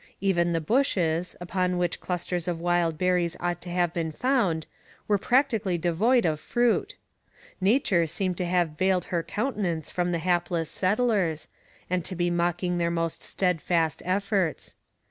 [0.19, 4.65] Even the bushes, upon which clusters of wild berries ought to have been found,
[5.07, 6.95] were practically devoid of fruit.
[7.61, 11.49] Nature seemed to have veiled her countenance from the hapless settlers,
[11.87, 14.73] and to be mocking their most steadfast efforts.